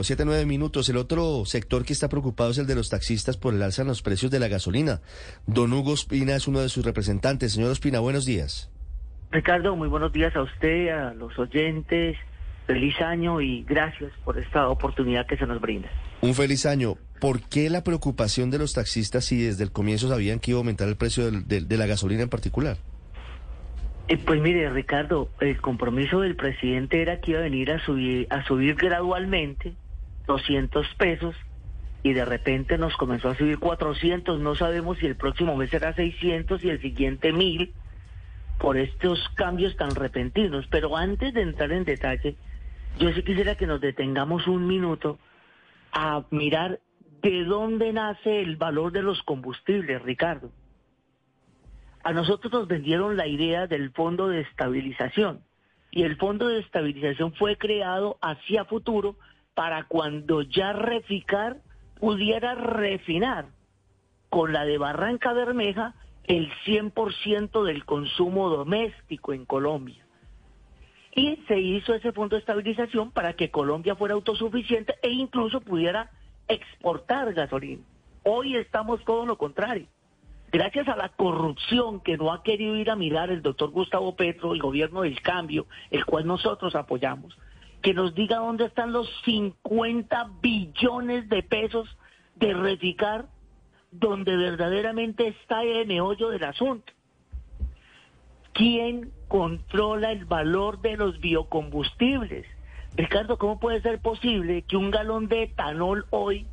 Siete, 0.00 0.24
nueve 0.24 0.46
minutos. 0.46 0.88
El 0.88 0.96
otro 0.96 1.44
sector 1.44 1.84
que 1.84 1.92
está 1.92 2.08
preocupado 2.08 2.50
es 2.50 2.56
el 2.56 2.66
de 2.66 2.74
los 2.74 2.88
taxistas 2.88 3.36
por 3.36 3.52
el 3.52 3.62
alza 3.62 3.82
en 3.82 3.88
los 3.88 4.00
precios 4.00 4.32
de 4.32 4.40
la 4.40 4.48
gasolina. 4.48 5.02
Don 5.46 5.70
Hugo 5.70 5.92
Espina 5.92 6.34
es 6.34 6.48
uno 6.48 6.60
de 6.60 6.70
sus 6.70 6.82
representantes. 6.82 7.52
Señor 7.52 7.72
Espina, 7.72 8.00
buenos 8.00 8.24
días. 8.24 8.70
Ricardo, 9.30 9.76
muy 9.76 9.88
buenos 9.88 10.10
días 10.10 10.34
a 10.34 10.40
usted, 10.40 10.88
a 10.88 11.12
los 11.12 11.38
oyentes. 11.38 12.16
Feliz 12.66 12.98
año 13.02 13.42
y 13.42 13.64
gracias 13.64 14.10
por 14.24 14.38
esta 14.38 14.70
oportunidad 14.70 15.26
que 15.26 15.36
se 15.36 15.46
nos 15.46 15.60
brinda. 15.60 15.90
Un 16.22 16.32
feliz 16.32 16.64
año. 16.64 16.96
¿Por 17.20 17.42
qué 17.42 17.68
la 17.68 17.84
preocupación 17.84 18.50
de 18.50 18.56
los 18.56 18.72
taxistas 18.72 19.26
si 19.26 19.42
desde 19.42 19.62
el 19.62 19.72
comienzo 19.72 20.08
sabían 20.08 20.40
que 20.40 20.52
iba 20.52 20.58
a 20.58 20.62
aumentar 20.62 20.88
el 20.88 20.96
precio 20.96 21.30
de, 21.30 21.76
la 21.76 21.84
gasolina 21.84 22.22
en 22.22 22.30
particular? 22.30 22.78
Eh, 24.08 24.16
pues 24.16 24.40
mire, 24.40 24.70
Ricardo, 24.70 25.28
el 25.40 25.60
compromiso 25.60 26.20
del 26.20 26.34
presidente 26.34 27.02
era 27.02 27.20
que 27.20 27.32
iba 27.32 27.40
a 27.40 27.42
venir 27.42 27.70
a 27.70 27.84
subir, 27.84 28.26
a 28.30 28.42
subir 28.46 28.74
gradualmente 28.74 29.74
200 30.26 30.86
pesos 30.96 31.34
y 32.02 32.12
de 32.12 32.24
repente 32.24 32.78
nos 32.78 32.96
comenzó 32.96 33.28
a 33.28 33.34
subir 33.34 33.58
400, 33.58 34.40
no 34.40 34.54
sabemos 34.54 34.98
si 34.98 35.06
el 35.06 35.16
próximo 35.16 35.56
mes 35.56 35.70
será 35.70 35.94
600 35.94 36.64
y 36.64 36.70
el 36.70 36.80
siguiente 36.80 37.32
1000 37.32 37.72
por 38.58 38.76
estos 38.76 39.28
cambios 39.36 39.76
tan 39.76 39.94
repentinos. 39.94 40.66
Pero 40.70 40.96
antes 40.96 41.32
de 41.32 41.42
entrar 41.42 41.70
en 41.72 41.84
detalle, 41.84 42.36
yo 42.98 43.12
sí 43.12 43.22
quisiera 43.22 43.56
que 43.56 43.66
nos 43.66 43.80
detengamos 43.80 44.46
un 44.46 44.66
minuto 44.66 45.18
a 45.92 46.24
mirar 46.30 46.80
de 47.22 47.44
dónde 47.44 47.92
nace 47.92 48.40
el 48.40 48.56
valor 48.56 48.90
de 48.92 49.02
los 49.02 49.22
combustibles, 49.22 50.02
Ricardo. 50.02 50.50
A 52.02 52.12
nosotros 52.12 52.52
nos 52.52 52.66
vendieron 52.66 53.16
la 53.16 53.28
idea 53.28 53.68
del 53.68 53.92
fondo 53.92 54.28
de 54.28 54.40
estabilización 54.40 55.44
y 55.92 56.02
el 56.02 56.16
fondo 56.16 56.48
de 56.48 56.58
estabilización 56.58 57.32
fue 57.34 57.56
creado 57.56 58.18
hacia 58.20 58.64
futuro 58.64 59.16
para 59.54 59.84
cuando 59.84 60.42
ya 60.42 60.72
Reficar 60.72 61.58
pudiera 61.98 62.54
refinar 62.54 63.46
con 64.28 64.52
la 64.52 64.64
de 64.64 64.78
Barranca 64.78 65.32
Bermeja 65.32 65.94
el 66.24 66.50
100% 66.64 67.64
del 67.64 67.84
consumo 67.84 68.48
doméstico 68.48 69.32
en 69.32 69.44
Colombia. 69.44 70.04
Y 71.14 71.36
se 71.46 71.60
hizo 71.60 71.94
ese 71.94 72.12
fondo 72.12 72.36
de 72.36 72.40
estabilización 72.40 73.10
para 73.10 73.34
que 73.34 73.50
Colombia 73.50 73.94
fuera 73.96 74.14
autosuficiente 74.14 74.94
e 75.02 75.10
incluso 75.10 75.60
pudiera 75.60 76.10
exportar 76.48 77.34
gasolina. 77.34 77.82
Hoy 78.24 78.56
estamos 78.56 79.04
todo 79.04 79.26
lo 79.26 79.36
contrario. 79.36 79.86
Gracias 80.50 80.86
a 80.88 80.96
la 80.96 81.08
corrupción 81.08 82.00
que 82.00 82.16
no 82.16 82.32
ha 82.32 82.42
querido 82.42 82.76
ir 82.76 82.90
a 82.90 82.96
mirar 82.96 83.30
el 83.30 83.42
doctor 83.42 83.70
Gustavo 83.70 84.16
Petro, 84.16 84.52
el 84.52 84.60
gobierno 84.60 85.02
del 85.02 85.20
cambio, 85.22 85.66
el 85.90 86.04
cual 86.04 86.26
nosotros 86.26 86.74
apoyamos, 86.74 87.36
que 87.82 87.94
nos 87.94 88.14
diga 88.14 88.38
dónde 88.38 88.66
están 88.66 88.92
los 88.92 89.08
50 89.24 90.30
billones 90.40 91.28
de 91.28 91.42
pesos 91.42 91.88
de 92.36 92.54
Reticar, 92.54 93.26
donde 93.90 94.36
verdaderamente 94.36 95.28
está 95.28 95.62
el 95.64 95.86
meollo 95.86 96.30
del 96.30 96.44
asunto. 96.44 96.92
¿Quién 98.52 99.10
controla 99.28 100.12
el 100.12 100.24
valor 100.24 100.80
de 100.80 100.96
los 100.96 101.20
biocombustibles? 101.20 102.46
Ricardo, 102.94 103.38
¿cómo 103.38 103.58
puede 103.58 103.80
ser 103.80 104.00
posible 104.00 104.62
que 104.62 104.76
un 104.76 104.90
galón 104.90 105.28
de 105.28 105.44
etanol 105.44 106.06
hoy 106.10 106.46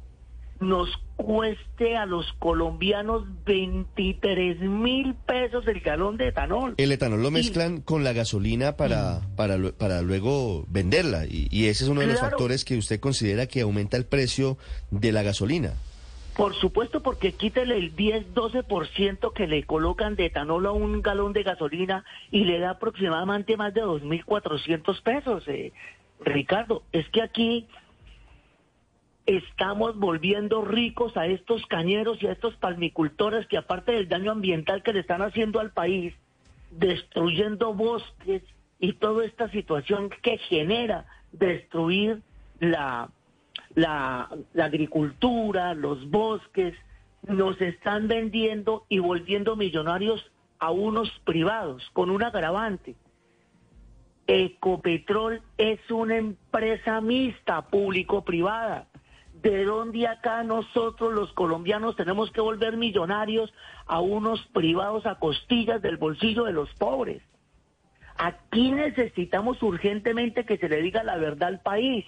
nos 0.59 0.89
cueste 1.15 1.97
a 1.97 2.05
los 2.05 2.31
colombianos 2.39 3.23
23 3.45 4.59
mil 4.61 5.15
pesos 5.15 5.67
el 5.67 5.79
galón 5.81 6.17
de 6.17 6.29
etanol. 6.29 6.75
El 6.77 6.91
etanol 6.91 7.21
lo 7.21 7.31
mezclan 7.31 7.81
con 7.81 8.03
la 8.03 8.13
gasolina 8.13 8.77
para, 8.77 9.19
mm. 9.19 9.35
para, 9.35 9.57
para 9.77 10.01
luego 10.01 10.65
venderla 10.69 11.25
y, 11.25 11.67
ese 11.67 11.83
es 11.83 11.89
uno 11.89 12.01
de 12.01 12.07
los 12.07 12.19
factores 12.19 12.65
que 12.65 12.77
usted 12.77 12.99
considera 12.99 13.47
que 13.47 13.61
aumenta 13.61 13.97
el 13.97 14.05
precio 14.05 14.57
de 14.91 15.11
la 15.11 15.23
gasolina. 15.23 15.73
Por 16.35 16.55
supuesto, 16.55 17.03
porque 17.03 17.33
quítele 17.33 17.77
el 17.77 17.95
10-12% 17.97 19.33
que 19.33 19.45
le 19.45 19.63
colocan 19.63 20.15
de 20.15 20.27
etanol 20.27 20.67
a 20.67 20.71
un 20.71 21.01
galón 21.01 21.33
de 21.33 21.43
gasolina 21.43 22.05
y 22.31 22.45
le 22.45 22.59
da 22.59 22.71
aproximadamente 22.71 23.57
más 23.57 23.73
de 23.73 23.83
2.400 23.83 25.01
pesos. 25.03 25.43
Eh, 25.47 25.73
Ricardo, 26.21 26.83
es 26.93 27.09
que 27.09 27.21
aquí 27.21 27.67
estamos 29.37 29.95
volviendo 29.95 30.63
ricos 30.63 31.15
a 31.15 31.27
estos 31.27 31.63
cañeros 31.67 32.17
y 32.21 32.25
a 32.25 32.31
estos 32.31 32.55
palmicultores 32.55 33.45
que 33.45 33.57
aparte 33.57 33.91
del 33.91 34.09
daño 34.09 34.31
ambiental 34.31 34.81
que 34.81 34.91
le 34.91 35.01
están 35.01 35.21
haciendo 35.21 35.59
al 35.59 35.71
país, 35.71 36.15
destruyendo 36.71 37.75
bosques 37.75 38.41
y 38.79 38.93
toda 38.93 39.23
esta 39.25 39.47
situación 39.51 40.09
que 40.23 40.39
genera 40.39 41.05
destruir 41.31 42.23
la, 42.59 43.11
la, 43.75 44.29
agricultura, 44.59 45.75
los 45.75 46.09
bosques, 46.09 46.73
nos 47.27 47.61
están 47.61 48.07
vendiendo 48.07 48.85
y 48.89 48.97
volviendo 48.97 49.55
millonarios 49.55 50.25
a 50.57 50.71
unos 50.71 51.07
privados 51.23 51.87
con 51.93 52.09
un 52.09 52.23
agravante. 52.23 52.95
Ecopetrol 54.25 55.43
es 55.59 55.79
una 55.91 56.17
empresa 56.17 56.99
mixta, 56.99 57.61
público-privada 57.67 58.87
¿De 59.41 59.63
dónde 59.63 60.05
acá 60.05 60.43
nosotros 60.43 61.13
los 61.13 61.31
colombianos 61.31 61.95
tenemos 61.95 62.29
que 62.31 62.41
volver 62.41 62.75
millonarios 62.75 63.53
a 63.87 64.01
unos 64.01 64.45
privados 64.47 65.05
a 65.05 65.15
costillas 65.15 65.81
del 65.81 65.95
bolsillo 65.95 66.43
de 66.43 66.51
los 66.51 66.69
pobres? 66.73 67.21
Aquí 68.17 68.71
necesitamos 68.71 69.63
urgentemente 69.63 70.45
que 70.45 70.57
se 70.57 70.67
le 70.67 70.81
diga 70.81 71.03
la 71.03 71.15
verdad 71.15 71.49
al 71.49 71.61
país. 71.61 72.05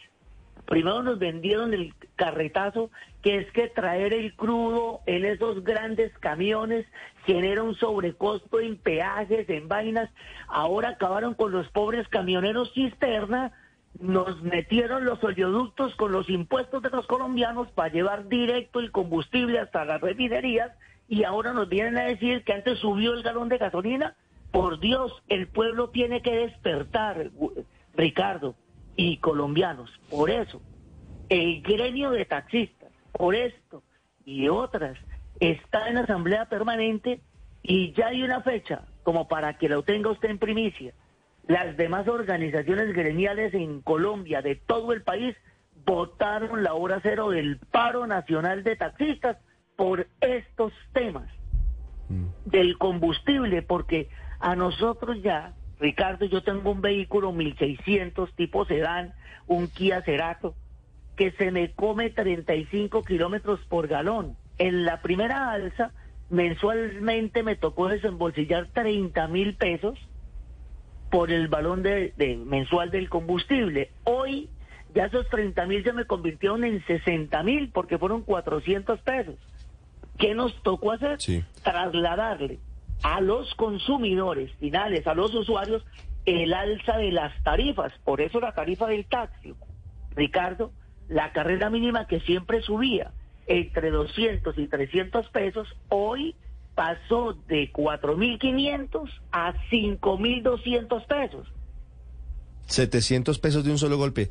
Primero 0.65 1.03
nos 1.03 1.19
vendieron 1.19 1.73
el 1.73 1.93
carretazo, 2.17 2.91
que 3.21 3.37
es 3.37 3.51
que 3.53 3.69
traer 3.69 4.13
el 4.13 4.35
crudo 4.35 4.99
en 5.05 5.23
esos 5.23 5.63
grandes 5.63 6.11
camiones 6.19 6.85
genera 7.25 7.63
un 7.63 7.75
sobrecosto 7.75 8.59
en 8.59 8.75
peajes, 8.75 9.49
en 9.49 9.69
vainas. 9.69 10.09
Ahora 10.49 10.89
acabaron 10.89 11.33
con 11.33 11.53
los 11.53 11.69
pobres 11.69 12.07
camioneros 12.09 12.73
cisterna 12.73 13.53
nos 13.99 14.41
metieron 14.41 15.05
los 15.05 15.23
oleoductos 15.23 15.95
con 15.95 16.11
los 16.11 16.29
impuestos 16.29 16.81
de 16.81 16.89
los 16.89 17.05
colombianos 17.07 17.69
para 17.71 17.93
llevar 17.93 18.27
directo 18.27 18.79
el 18.79 18.91
combustible 18.91 19.59
hasta 19.59 19.85
las 19.85 20.01
refinerías 20.01 20.71
y 21.07 21.23
ahora 21.23 21.53
nos 21.53 21.67
vienen 21.69 21.97
a 21.97 22.05
decir 22.05 22.43
que 22.43 22.53
antes 22.53 22.79
subió 22.79 23.13
el 23.13 23.23
galón 23.23 23.49
de 23.49 23.57
gasolina. 23.57 24.15
Por 24.51 24.79
Dios, 24.79 25.21
el 25.27 25.47
pueblo 25.47 25.89
tiene 25.89 26.21
que 26.21 26.35
despertar, 26.35 27.31
Ricardo, 27.93 28.55
y 28.95 29.17
colombianos. 29.17 29.91
Por 30.09 30.29
eso, 30.29 30.61
el 31.29 31.61
gremio 31.61 32.11
de 32.11 32.25
taxistas, 32.25 32.91
por 33.11 33.35
esto 33.35 33.83
y 34.25 34.47
otras, 34.47 34.97
está 35.39 35.89
en 35.89 35.97
asamblea 35.97 36.45
permanente 36.45 37.21
y 37.63 37.93
ya 37.93 38.07
hay 38.07 38.23
una 38.23 38.41
fecha 38.41 38.85
como 39.03 39.27
para 39.27 39.57
que 39.57 39.69
lo 39.69 39.83
tenga 39.83 40.11
usted 40.11 40.29
en 40.29 40.39
primicia 40.39 40.93
las 41.47 41.75
demás 41.77 42.07
organizaciones 42.07 42.93
gremiales 42.93 43.53
en 43.53 43.81
Colombia, 43.81 44.41
de 44.41 44.55
todo 44.55 44.93
el 44.93 45.01
país, 45.01 45.35
votaron 45.85 46.63
la 46.63 46.73
hora 46.73 46.99
cero 47.01 47.29
del 47.31 47.57
paro 47.57 48.07
nacional 48.07 48.63
de 48.63 48.75
taxistas 48.75 49.37
por 49.75 50.07
estos 50.21 50.73
temas 50.93 51.29
mm. 52.09 52.25
del 52.45 52.77
combustible, 52.77 53.61
porque 53.61 54.09
a 54.39 54.55
nosotros 54.55 55.21
ya, 55.21 55.53
Ricardo, 55.79 56.25
yo 56.25 56.43
tengo 56.43 56.71
un 56.71 56.81
vehículo 56.81 57.31
1600 57.31 58.33
tipo 58.35 58.65
sedán, 58.65 59.13
un 59.47 59.67
Kia 59.67 60.01
Cerato, 60.03 60.55
que 61.15 61.31
se 61.31 61.51
me 61.51 61.71
come 61.73 62.09
35 62.09 63.03
kilómetros 63.03 63.59
por 63.67 63.87
galón. 63.87 64.37
En 64.57 64.85
la 64.85 65.01
primera 65.01 65.51
alza, 65.51 65.91
mensualmente 66.29 67.43
me 67.43 67.55
tocó 67.55 67.87
desembolsillar 67.87 68.67
30 68.67 69.27
mil 69.27 69.55
pesos 69.55 69.97
por 71.11 71.29
el 71.29 71.49
balón 71.49 71.83
de, 71.83 72.13
mensual 72.45 72.89
del 72.89 73.09
combustible. 73.09 73.91
Hoy 74.05 74.49
ya 74.95 75.05
esos 75.05 75.27
30 75.29 75.65
mil 75.67 75.83
se 75.83 75.93
me 75.93 76.05
convirtieron 76.05 76.63
en 76.63 76.83
60 76.85 77.43
mil 77.43 77.69
porque 77.69 77.99
fueron 77.99 78.23
400 78.23 78.99
pesos. 79.01 79.35
¿Qué 80.17 80.33
nos 80.33 80.55
tocó 80.63 80.93
hacer? 80.93 81.17
Trasladarle 81.63 82.59
a 83.03 83.19
los 83.19 83.53
consumidores 83.55 84.51
finales, 84.53 85.05
a 85.05 85.13
los 85.13 85.33
usuarios, 85.35 85.83
el 86.25 86.53
alza 86.53 86.97
de 86.97 87.11
las 87.11 87.43
tarifas. 87.43 87.91
Por 88.05 88.21
eso 88.21 88.39
la 88.39 88.53
tarifa 88.53 88.87
del 88.87 89.05
taxi, 89.05 89.53
Ricardo, 90.15 90.71
la 91.09 91.33
carrera 91.33 91.69
mínima 91.69 92.07
que 92.07 92.21
siempre 92.21 92.61
subía 92.61 93.11
entre 93.47 93.89
200 93.89 94.57
y 94.57 94.67
300 94.67 95.27
pesos, 95.29 95.67
hoy 95.89 96.35
pasó 96.75 97.33
de 97.47 97.71
4.500 97.71 99.09
a 99.31 99.53
5.200 99.71 101.05
pesos. 101.07 101.47
700 102.67 103.39
pesos 103.39 103.63
de 103.63 103.71
un 103.71 103.77
solo 103.77 103.97
golpe. 103.97 104.29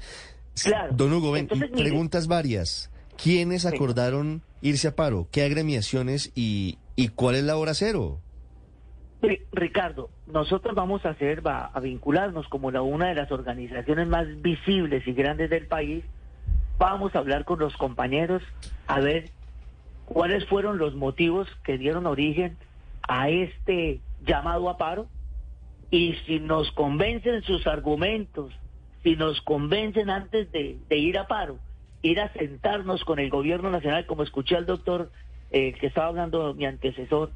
Claro. 0.62 0.92
Don 0.94 1.12
Hugo, 1.12 1.32
ven, 1.32 1.48
preguntas 1.48 2.26
varias. 2.26 2.90
¿Quiénes 3.22 3.66
acordaron 3.66 4.42
irse 4.62 4.88
a 4.88 4.96
paro? 4.96 5.28
¿Qué 5.30 5.42
agremiaciones 5.42 6.32
y, 6.34 6.78
y 6.96 7.08
cuál 7.08 7.36
es 7.36 7.44
la 7.44 7.56
hora 7.56 7.74
cero? 7.74 8.20
Ricardo, 9.52 10.08
nosotros 10.26 10.74
vamos 10.74 11.04
a 11.04 11.10
hacer, 11.10 11.46
va 11.46 11.66
a 11.66 11.80
vincularnos 11.80 12.48
como 12.48 12.70
la 12.70 12.80
una 12.80 13.08
de 13.08 13.14
las 13.14 13.30
organizaciones 13.30 14.08
más 14.08 14.26
visibles 14.40 15.06
y 15.06 15.12
grandes 15.12 15.50
del 15.50 15.66
país 15.66 16.04
vamos 16.78 17.14
a 17.14 17.18
hablar 17.18 17.44
con 17.44 17.58
los 17.58 17.76
compañeros 17.76 18.42
a 18.86 19.00
ver 19.00 19.30
cuáles 20.12 20.44
fueron 20.46 20.78
los 20.78 20.96
motivos 20.96 21.48
que 21.62 21.78
dieron 21.78 22.04
origen 22.04 22.56
a 23.08 23.28
este 23.28 24.00
llamado 24.26 24.68
a 24.68 24.76
paro 24.76 25.06
y 25.90 26.14
si 26.26 26.40
nos 26.40 26.72
convencen 26.72 27.42
sus 27.42 27.64
argumentos, 27.68 28.52
si 29.04 29.14
nos 29.14 29.40
convencen 29.42 30.10
antes 30.10 30.50
de, 30.50 30.78
ir 30.90 31.16
a 31.16 31.28
paro, 31.28 31.58
ir 32.02 32.18
a 32.18 32.32
sentarnos 32.32 33.04
con 33.04 33.20
el 33.20 33.30
gobierno 33.30 33.70
nacional, 33.70 34.04
como 34.06 34.24
escuché 34.24 34.56
al 34.56 34.66
doctor 34.66 35.12
eh, 35.52 35.74
que 35.74 35.86
estaba 35.86 36.08
hablando 36.08 36.54
mi 36.54 36.66
antecesor, 36.66 37.30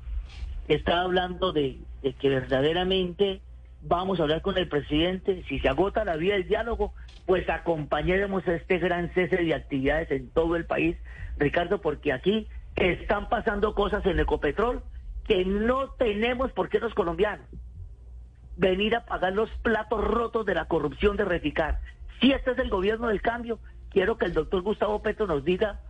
estaba 0.67 1.03
hablando 1.03 1.53
de, 1.53 1.79
de 2.03 2.13
que 2.15 2.29
verdaderamente 2.29 3.41
vamos 3.83 4.19
a 4.19 4.25
hablar 4.25 4.43
con 4.43 4.59
el 4.59 4.67
presidente, 4.67 5.45
si 5.49 5.61
se 5.61 5.69
agota 5.69 6.05
la 6.05 6.17
vía 6.17 6.35
del 6.35 6.49
diálogo, 6.49 6.93
pues 7.25 7.49
acompañaremos 7.49 8.47
a 8.49 8.57
este 8.57 8.79
gran 8.79 9.15
cese 9.15 9.37
de 9.37 9.55
actividades 9.55 10.11
en 10.11 10.29
todo 10.31 10.57
el 10.57 10.65
país, 10.65 10.97
Ricardo, 11.39 11.81
porque 11.81 12.13
aquí 12.13 12.49
están 12.77 13.29
pasando 13.29 13.75
cosas 13.75 14.05
en 14.07 14.19
Ecopetrol 14.19 14.83
que 15.27 15.45
no 15.45 15.91
tenemos 15.93 16.53
por 16.53 16.69
qué 16.69 16.81
los 16.81 16.95
colombianos 16.95 17.47
venir 18.57 18.95
a 18.95 19.05
pagar 19.05 19.33
los 19.33 19.51
platos 19.63 20.03
rotos 20.03 20.47
de 20.47 20.55
la 20.55 20.67
corrupción 20.67 21.17
de 21.17 21.25
Reficar. 21.25 21.81
Si 22.21 22.33
este 22.33 22.53
es 22.53 22.59
el 22.59 22.71
gobierno 22.71 23.09
del 23.09 23.21
cambio, 23.21 23.59
quiero 23.91 24.17
que 24.17 24.27
el 24.27 24.35
doctor 24.35 24.63
Gustavo 24.63 25.03
Petro 25.03 25.27
nos 25.27 25.45
diga 25.45 25.81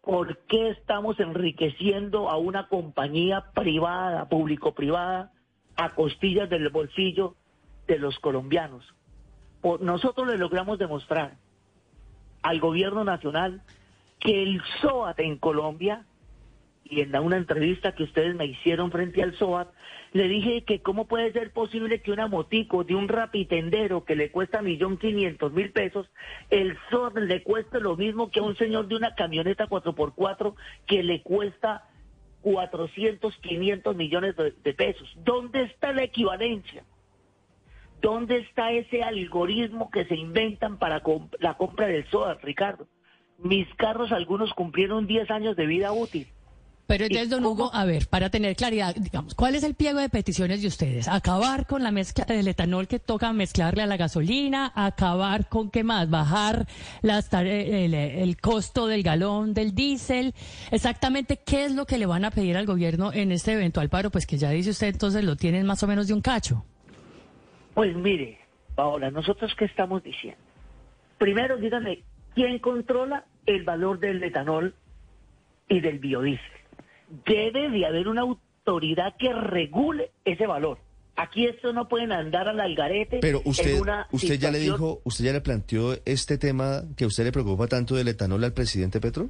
por 0.00 0.38
qué 0.46 0.70
estamos 0.70 1.20
enriqueciendo 1.20 2.28
a 2.28 2.36
una 2.36 2.68
compañía 2.68 3.52
privada, 3.54 4.28
público-privada, 4.28 5.32
a 5.76 5.90
costillas 5.90 6.50
del 6.50 6.68
bolsillo 6.70 7.36
de 7.86 7.98
los 7.98 8.18
colombianos. 8.18 8.84
nosotros 9.80 10.26
le 10.26 10.38
logramos 10.38 10.78
demostrar 10.78 11.36
al 12.42 12.58
gobierno 12.58 13.04
nacional 13.04 13.62
que 14.18 14.42
el 14.42 14.60
SOAT 14.80 15.20
en 15.20 15.38
Colombia, 15.38 16.04
y 16.84 17.00
en 17.00 17.16
una 17.16 17.36
entrevista 17.36 17.94
que 17.94 18.02
ustedes 18.02 18.34
me 18.34 18.46
hicieron 18.46 18.90
frente 18.90 19.22
al 19.22 19.34
SOAT, 19.36 19.68
le 20.12 20.28
dije 20.28 20.64
que 20.64 20.82
cómo 20.82 21.06
puede 21.06 21.32
ser 21.32 21.52
posible 21.52 22.02
que 22.02 22.12
una 22.12 22.26
motico 22.26 22.84
de 22.84 22.94
un 22.94 23.08
rapitendero 23.08 24.04
que 24.04 24.14
le 24.14 24.30
cuesta 24.30 24.60
millón 24.60 24.98
quinientos 24.98 25.52
mil 25.52 25.72
pesos, 25.72 26.10
el 26.50 26.76
SOAT 26.90 27.16
le 27.16 27.42
cueste 27.42 27.80
lo 27.80 27.96
mismo 27.96 28.30
que 28.30 28.40
a 28.40 28.42
un 28.42 28.56
señor 28.56 28.88
de 28.88 28.96
una 28.96 29.14
camioneta 29.14 29.68
4x4 29.68 30.54
que 30.86 31.02
le 31.02 31.22
cuesta 31.22 31.88
400, 32.42 33.36
500 33.38 33.96
millones 33.96 34.34
de, 34.36 34.74
pesos. 34.74 35.10
¿Dónde 35.24 35.62
está 35.62 35.92
la 35.92 36.02
equivalencia? 36.02 36.84
¿Dónde 38.00 38.38
está 38.38 38.72
ese 38.72 39.02
algoritmo 39.02 39.90
que 39.90 40.04
se 40.06 40.16
inventan 40.16 40.76
para 40.78 41.02
la 41.38 41.54
compra 41.54 41.86
del 41.86 42.04
SOA, 42.10 42.34
Ricardo? 42.42 42.88
Mis 43.38 43.72
carros, 43.76 44.12
algunos 44.12 44.52
cumplieron 44.54 45.06
10 45.06 45.30
años 45.30 45.56
de 45.56 45.66
vida 45.66 45.92
útil. 45.92 46.26
Pero 46.92 47.06
entonces, 47.06 47.30
don 47.30 47.46
Hugo, 47.46 47.70
a 47.72 47.86
ver, 47.86 48.06
para 48.06 48.28
tener 48.28 48.54
claridad, 48.54 48.94
digamos, 48.94 49.34
¿cuál 49.34 49.54
es 49.54 49.62
el 49.62 49.74
pliego 49.74 49.98
de 49.98 50.10
peticiones 50.10 50.60
de 50.60 50.68
ustedes? 50.68 51.08
¿Acabar 51.08 51.66
con 51.66 51.82
la 51.82 51.90
mezcla 51.90 52.26
del 52.26 52.46
etanol 52.46 52.86
que 52.86 52.98
toca 52.98 53.32
mezclarle 53.32 53.82
a 53.82 53.86
la 53.86 53.96
gasolina? 53.96 54.70
¿Acabar 54.74 55.48
con 55.48 55.70
qué 55.70 55.84
más? 55.84 56.10
¿Bajar 56.10 56.66
las, 57.00 57.32
el, 57.32 57.94
el 57.94 58.36
costo 58.36 58.88
del 58.88 59.02
galón 59.02 59.54
del 59.54 59.74
diésel? 59.74 60.34
Exactamente, 60.70 61.38
¿qué 61.38 61.64
es 61.64 61.74
lo 61.74 61.86
que 61.86 61.96
le 61.96 62.04
van 62.04 62.26
a 62.26 62.30
pedir 62.30 62.58
al 62.58 62.66
gobierno 62.66 63.10
en 63.10 63.32
este 63.32 63.54
eventual 63.54 63.88
paro? 63.88 64.10
Pues 64.10 64.26
que 64.26 64.36
ya 64.36 64.50
dice 64.50 64.68
usted, 64.68 64.88
entonces 64.88 65.24
lo 65.24 65.34
tienen 65.34 65.64
más 65.64 65.82
o 65.82 65.86
menos 65.86 66.08
de 66.08 66.12
un 66.12 66.20
cacho. 66.20 66.62
Pues 67.72 67.96
mire, 67.96 68.38
Paola, 68.74 69.10
¿nosotros 69.10 69.50
qué 69.56 69.64
estamos 69.64 70.02
diciendo? 70.02 70.42
Primero, 71.16 71.56
dígame, 71.56 72.02
¿quién 72.34 72.58
controla 72.58 73.24
el 73.46 73.64
valor 73.64 73.98
del 73.98 74.22
etanol 74.22 74.74
y 75.70 75.80
del 75.80 75.98
biodiesel? 75.98 76.61
Debe 77.26 77.70
de 77.70 77.86
haber 77.86 78.08
una 78.08 78.22
autoridad 78.22 79.14
que 79.18 79.32
regule 79.32 80.10
ese 80.24 80.46
valor. 80.46 80.78
Aquí 81.16 81.46
esto 81.46 81.72
no 81.72 81.88
pueden 81.88 82.10
andar 82.10 82.48
al 82.48 82.58
algarete. 82.58 83.18
Pero 83.20 83.42
usted, 83.44 83.80
usted 84.12 84.38
ya 84.38 84.50
le 84.50 84.58
dijo, 84.58 85.00
usted 85.04 85.26
ya 85.26 85.32
le 85.32 85.42
planteó 85.42 85.94
este 86.06 86.38
tema 86.38 86.82
que 86.96 87.04
a 87.04 87.06
usted 87.06 87.24
le 87.24 87.32
preocupa 87.32 87.66
tanto 87.66 87.94
del 87.94 88.08
etanol 88.08 88.42
al 88.44 88.52
presidente 88.52 88.98
Petro. 89.00 89.28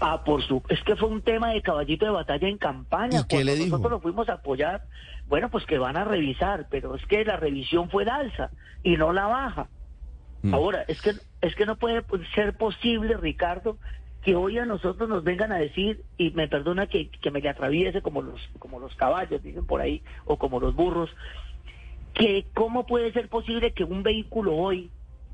Ah, 0.00 0.24
por 0.24 0.42
su, 0.42 0.62
es 0.68 0.82
que 0.82 0.94
fue 0.96 1.08
un 1.08 1.22
tema 1.22 1.52
de 1.52 1.62
caballito 1.62 2.04
de 2.04 2.10
batalla 2.10 2.48
en 2.48 2.58
campaña. 2.58 3.20
¿Y 3.20 3.24
qué 3.24 3.44
le 3.44 3.54
dijo? 3.54 3.78
Nosotros 3.78 3.92
lo 3.92 4.00
fuimos 4.00 4.28
a 4.28 4.34
apoyar. 4.34 4.82
Bueno, 5.28 5.48
pues 5.50 5.64
que 5.64 5.78
van 5.78 5.96
a 5.96 6.04
revisar, 6.04 6.66
pero 6.70 6.96
es 6.96 7.06
que 7.06 7.24
la 7.24 7.36
revisión 7.36 7.88
fue 7.88 8.04
de 8.04 8.10
alza 8.10 8.50
y 8.82 8.96
no 8.96 9.12
la 9.12 9.26
baja. 9.26 9.68
Mm. 10.42 10.54
Ahora, 10.54 10.84
es 10.88 11.00
que 11.00 11.12
es 11.40 11.54
que 11.54 11.66
no 11.66 11.76
puede 11.76 12.04
ser 12.34 12.56
posible, 12.56 13.16
Ricardo, 13.16 13.78
que 14.26 14.34
hoy 14.34 14.58
a 14.58 14.64
nosotros 14.64 15.08
nos 15.08 15.22
vengan 15.22 15.52
a 15.52 15.58
decir, 15.58 16.02
y 16.18 16.32
me 16.32 16.48
perdona 16.48 16.88
que, 16.88 17.08
me 17.30 17.40
le 17.40 17.48
atraviese 17.48 18.02
como 18.02 18.22
los, 18.22 18.40
como 18.58 18.80
los 18.80 18.92
caballos, 18.96 19.40
dicen 19.40 19.64
por 19.64 19.80
ahí, 19.80 20.02
o 20.24 20.36
como 20.36 20.58
los 20.58 20.74
burros, 20.74 21.08
que 22.12 22.44
cómo 22.52 22.86
puede 22.86 23.12
ser 23.12 23.28
posible 23.28 23.70
que 23.70 23.84
un 23.84 24.02
vehículo 24.02 24.56
hoy, 24.56 24.90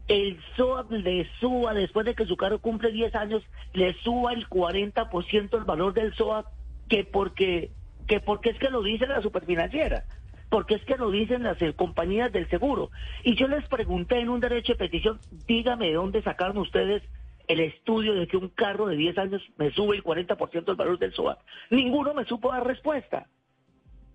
el 0.08 0.38
SOAT 0.58 0.90
le 0.90 1.26
suba, 1.40 1.72
después 1.72 2.04
de 2.04 2.14
que 2.14 2.26
su 2.26 2.36
carro 2.36 2.58
cumple 2.58 2.92
10 2.92 3.14
años, 3.14 3.42
le 3.72 3.94
suba 4.02 4.34
el 4.34 4.46
40% 4.46 5.56
el 5.56 5.64
valor 5.64 5.94
del 5.94 6.12
SOAT, 6.12 6.44
que 6.90 7.04
porque, 7.04 7.70
que 8.06 8.20
porque 8.20 8.50
es 8.50 8.58
que 8.58 8.68
lo 8.68 8.82
dice 8.82 9.06
la 9.06 9.22
superfinanciera 9.22 10.04
porque 10.50 10.74
es 10.74 10.84
que 10.84 10.98
lo 10.98 11.10
dicen 11.10 11.44
las 11.44 11.62
eh, 11.62 11.72
compañías 11.72 12.30
del 12.30 12.46
seguro. 12.50 12.90
Y 13.24 13.36
yo 13.36 13.48
les 13.48 13.66
pregunté 13.68 14.20
en 14.20 14.28
un 14.28 14.38
derecho 14.38 14.74
de 14.74 14.80
petición, 14.80 15.18
dígame 15.46 15.86
de 15.86 15.94
dónde 15.94 16.20
sacaron 16.20 16.58
ustedes 16.58 17.02
el 17.48 17.60
estudio 17.60 18.14
de 18.14 18.26
que 18.26 18.36
un 18.36 18.48
carro 18.48 18.86
de 18.86 18.96
10 18.96 19.18
años 19.18 19.42
me 19.56 19.70
sube 19.72 19.96
el 19.96 20.04
40% 20.04 20.64
del 20.64 20.76
valor 20.76 20.98
del 20.98 21.12
SOAT. 21.12 21.38
Ninguno 21.70 22.14
me 22.14 22.24
supo 22.24 22.50
dar 22.50 22.66
respuesta. 22.66 23.26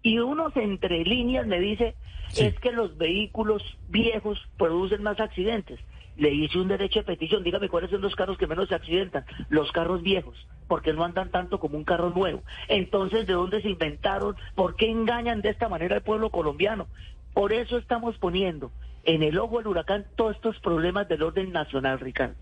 Y 0.01 0.19
unos 0.19 0.55
entre 0.55 1.03
líneas 1.03 1.47
me 1.47 1.59
dice, 1.59 1.95
es 2.37 2.57
que 2.59 2.71
los 2.71 2.97
vehículos 2.97 3.63
viejos 3.89 4.39
producen 4.57 5.03
más 5.03 5.19
accidentes. 5.19 5.79
Le 6.15 6.31
hice 6.31 6.59
un 6.59 6.67
derecho 6.67 6.99
de 6.99 7.05
petición, 7.05 7.43
dígame 7.43 7.69
cuáles 7.69 7.91
son 7.91 8.01
los 8.01 8.15
carros 8.15 8.37
que 8.37 8.47
menos 8.47 8.69
se 8.69 8.75
accidentan. 8.75 9.25
Los 9.49 9.71
carros 9.71 10.01
viejos, 10.01 10.35
porque 10.67 10.93
no 10.93 11.03
andan 11.03 11.29
tanto 11.29 11.59
como 11.59 11.77
un 11.77 11.83
carro 11.83 12.09
nuevo. 12.09 12.41
Entonces, 12.69 13.27
¿de 13.27 13.33
dónde 13.33 13.61
se 13.61 13.69
inventaron? 13.69 14.35
¿Por 14.55 14.75
qué 14.75 14.89
engañan 14.89 15.41
de 15.41 15.49
esta 15.49 15.69
manera 15.69 15.97
al 15.97 16.03
pueblo 16.03 16.31
colombiano? 16.31 16.87
Por 17.33 17.53
eso 17.53 17.77
estamos 17.77 18.17
poniendo 18.17 18.71
en 19.03 19.21
el 19.21 19.37
ojo 19.37 19.57
del 19.57 19.67
huracán 19.67 20.05
todos 20.15 20.35
estos 20.35 20.59
problemas 20.59 21.07
del 21.07 21.21
orden 21.21 21.51
nacional, 21.51 21.99
Ricardo. 21.99 22.35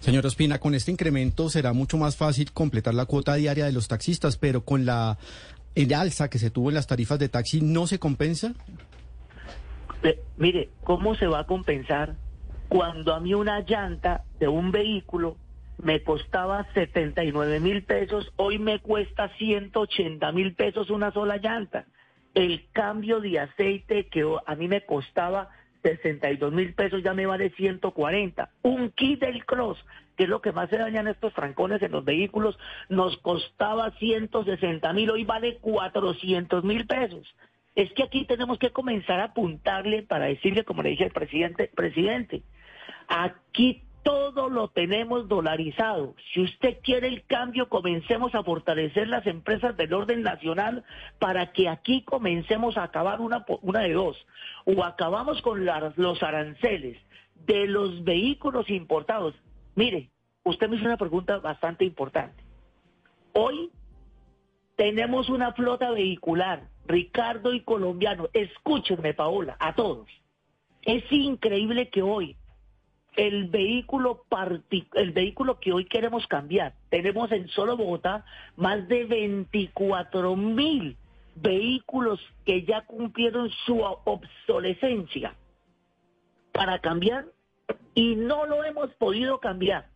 Señor 0.00 0.26
Ospina, 0.26 0.58
con 0.58 0.74
este 0.74 0.90
incremento 0.90 1.48
será 1.50 1.72
mucho 1.72 1.96
más 1.98 2.16
fácil 2.16 2.52
completar 2.52 2.94
la 2.94 3.06
cuota 3.06 3.34
diaria 3.34 3.66
de 3.66 3.72
los 3.72 3.88
taxistas, 3.88 4.36
pero 4.36 4.64
con 4.64 4.86
la 4.86 5.18
el 5.74 5.94
alza 5.94 6.28
que 6.28 6.38
se 6.38 6.50
tuvo 6.50 6.70
en 6.70 6.74
las 6.74 6.86
tarifas 6.86 7.18
de 7.18 7.28
taxi, 7.28 7.60
¿no 7.60 7.86
se 7.86 7.98
compensa? 7.98 8.52
Mire, 10.36 10.70
¿cómo 10.84 11.14
se 11.14 11.26
va 11.26 11.40
a 11.40 11.46
compensar 11.46 12.16
cuando 12.68 13.14
a 13.14 13.20
mí 13.20 13.34
una 13.34 13.60
llanta 13.60 14.24
de 14.38 14.48
un 14.48 14.70
vehículo 14.70 15.36
me 15.80 16.02
costaba 16.02 16.66
79 16.74 17.60
mil 17.60 17.84
pesos, 17.84 18.32
hoy 18.36 18.58
me 18.58 18.80
cuesta 18.80 19.28
180 19.36 20.32
mil 20.32 20.54
pesos 20.54 20.90
una 20.90 21.12
sola 21.12 21.36
llanta? 21.36 21.86
El 22.34 22.66
cambio 22.72 23.20
de 23.20 23.40
aceite 23.40 24.06
que 24.08 24.24
a 24.46 24.54
mí 24.54 24.68
me 24.68 24.84
costaba 24.84 25.50
62 25.82 26.52
mil 26.52 26.74
pesos 26.74 27.02
ya 27.02 27.14
me 27.14 27.26
vale 27.26 27.50
140. 27.50 28.50
Un 28.62 28.90
kit 28.90 29.20
del 29.20 29.44
cross, 29.44 29.78
que 30.16 30.24
es 30.24 30.28
lo 30.28 30.40
que 30.40 30.52
más 30.52 30.68
se 30.70 30.78
dañan 30.78 31.08
estos 31.08 31.32
trancones 31.34 31.82
en 31.82 31.92
los 31.92 32.04
vehículos, 32.04 32.58
nos 32.88 33.16
costaba 33.18 33.90
160 33.92 34.92
mil, 34.92 35.10
hoy 35.10 35.24
vale 35.24 35.58
400 35.58 36.64
mil 36.64 36.86
pesos. 36.86 37.34
Es 37.74 37.92
que 37.92 38.02
aquí 38.02 38.24
tenemos 38.24 38.58
que 38.58 38.70
comenzar 38.70 39.20
a 39.20 39.24
apuntarle 39.26 40.02
para 40.02 40.26
decirle, 40.26 40.64
como 40.64 40.82
le 40.82 40.90
dije 40.90 41.04
al 41.04 41.12
presidente, 41.12 41.70
presidente, 41.74 42.42
aquí 43.06 43.82
todo 44.02 44.48
lo 44.48 44.68
tenemos 44.68 45.28
dolarizado. 45.28 46.14
Si 46.32 46.40
usted 46.42 46.78
quiere 46.82 47.08
el 47.08 47.24
cambio, 47.26 47.68
comencemos 47.68 48.34
a 48.34 48.42
fortalecer 48.42 49.08
las 49.08 49.26
empresas 49.26 49.76
del 49.76 49.92
orden 49.92 50.22
nacional 50.22 50.84
para 51.18 51.52
que 51.52 51.68
aquí 51.68 52.02
comencemos 52.02 52.76
a 52.76 52.84
acabar 52.84 53.20
una, 53.20 53.44
una 53.62 53.80
de 53.80 53.92
dos. 53.92 54.16
O 54.64 54.84
acabamos 54.84 55.42
con 55.42 55.64
los 55.64 56.22
aranceles 56.22 56.98
de 57.46 57.66
los 57.66 58.04
vehículos 58.04 58.70
importados. 58.70 59.34
Mire, 59.74 60.10
usted 60.44 60.68
me 60.68 60.76
hizo 60.76 60.86
una 60.86 60.96
pregunta 60.96 61.38
bastante 61.38 61.84
importante. 61.84 62.42
Hoy 63.32 63.70
tenemos 64.76 65.28
una 65.28 65.52
flota 65.52 65.90
vehicular, 65.90 66.68
Ricardo 66.86 67.52
y 67.52 67.60
colombiano. 67.60 68.28
Escúchenme, 68.32 69.14
Paola, 69.14 69.56
a 69.60 69.74
todos. 69.74 70.08
Es 70.82 71.04
increíble 71.10 71.90
que 71.90 72.02
hoy 72.02 72.36
el 73.18 73.48
vehículo 73.48 74.24
el 74.94 75.10
vehículo 75.10 75.58
que 75.58 75.72
hoy 75.72 75.86
queremos 75.86 76.24
cambiar. 76.28 76.74
Tenemos 76.88 77.32
en 77.32 77.48
solo 77.48 77.76
Bogotá 77.76 78.24
más 78.54 78.86
de 78.86 79.06
24 79.06 80.36
mil 80.36 80.96
vehículos 81.34 82.20
que 82.46 82.62
ya 82.62 82.82
cumplieron 82.82 83.50
su 83.66 83.80
obsolescencia 83.80 85.34
para 86.52 86.78
cambiar 86.78 87.26
y 87.92 88.14
no 88.14 88.46
lo 88.46 88.62
hemos 88.62 88.94
podido 88.94 89.40
cambiar. 89.40 89.88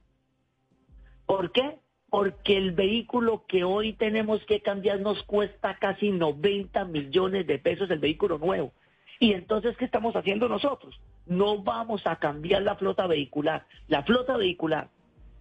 ¿Por 1.25 1.53
qué? 1.53 1.79
Porque 2.11 2.57
el 2.57 2.73
vehículo 2.73 3.45
que 3.47 3.63
hoy 3.63 3.93
tenemos 3.93 4.45
que 4.47 4.63
cambiar 4.63 4.99
nos 4.99 5.23
cuesta 5.23 5.79
casi 5.79 6.11
90 6.11 6.85
millones 6.87 7.47
de 7.47 7.61
pesos 7.61 7.89
el 7.89 8.01
vehículo 8.01 8.39
nuevo. 8.39 8.73
Y 9.21 9.33
entonces, 9.33 9.77
¿qué 9.77 9.85
estamos 9.85 10.17
haciendo 10.17 10.49
nosotros? 10.49 10.99
No 11.27 11.63
vamos 11.63 12.07
a 12.07 12.17
cambiar 12.17 12.63
la 12.63 12.77
flota 12.77 13.07
vehicular. 13.07 13.67
La 13.89 14.03
flota 14.03 14.37
vehicular 14.37 14.91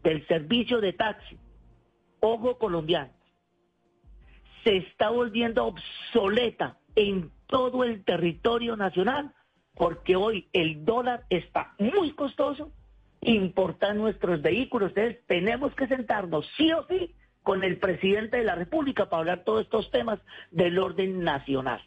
del 0.04 0.26
servicio 0.28 0.82
de 0.82 0.94
taxi, 0.94 1.38
ojo 2.20 2.58
colombiano, 2.58 3.12
se 4.64 4.78
está 4.78 5.10
volviendo 5.10 5.66
obsoleta 5.66 6.78
en 6.96 7.32
todo 7.48 7.84
el 7.84 8.04
territorio 8.04 8.76
nacional 8.76 9.34
porque 9.76 10.16
hoy 10.16 10.48
el 10.54 10.86
dólar 10.86 11.26
está 11.30 11.74
muy 11.80 12.12
costoso 12.12 12.72
importar 13.22 13.96
nuestros 13.96 14.42
vehículos. 14.42 14.90
Entonces 14.90 15.26
tenemos 15.28 15.74
que 15.76 15.88
sentarnos 15.88 16.48
sí 16.58 16.72
o 16.72 16.86
sí 16.88 17.16
con 17.44 17.64
el 17.64 17.78
presidente 17.78 18.38
de 18.38 18.44
la 18.44 18.56
República 18.56 19.10
para 19.10 19.20
hablar 19.22 19.44
todos 19.44 19.64
estos 19.64 19.90
temas 19.92 20.20
del 20.52 20.78
orden 20.78 21.24
nacional. 21.24 21.82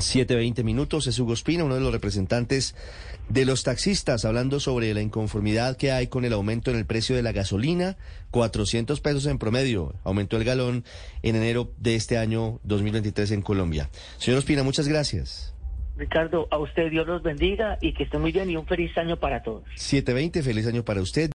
7.20 0.00 0.64
minutos, 0.64 1.06
es 1.06 1.18
Hugo 1.18 1.32
Espina, 1.32 1.64
uno 1.64 1.74
de 1.74 1.80
los 1.80 1.92
representantes 1.92 2.74
de 3.28 3.44
los 3.44 3.62
taxistas, 3.62 4.24
hablando 4.24 4.60
sobre 4.60 4.92
la 4.92 5.02
inconformidad 5.02 5.76
que 5.76 5.92
hay 5.92 6.08
con 6.08 6.24
el 6.24 6.32
aumento 6.32 6.70
en 6.70 6.76
el 6.76 6.86
precio 6.86 7.14
de 7.14 7.22
la 7.22 7.32
gasolina, 7.32 7.96
400 8.30 9.00
pesos 9.00 9.26
en 9.26 9.38
promedio, 9.38 9.94
aumentó 10.04 10.36
el 10.36 10.44
galón 10.44 10.84
en 11.22 11.36
enero 11.36 11.72
de 11.78 11.94
este 11.94 12.18
año 12.18 12.60
2023 12.64 13.30
en 13.32 13.42
Colombia. 13.42 13.90
Señor 14.18 14.38
Ospina, 14.38 14.62
muchas 14.62 14.88
gracias. 14.88 15.54
Ricardo, 16.00 16.48
a 16.50 16.56
usted 16.56 16.90
Dios 16.90 17.06
los 17.06 17.22
bendiga 17.22 17.76
y 17.82 17.92
que 17.92 18.04
esté 18.04 18.16
muy 18.16 18.32
bien 18.32 18.48
y 18.48 18.56
un 18.56 18.66
feliz 18.66 18.96
año 18.96 19.18
para 19.18 19.42
todos. 19.42 19.64
720, 19.76 20.42
feliz 20.42 20.66
año 20.66 20.82
para 20.82 21.02
usted. 21.02 21.28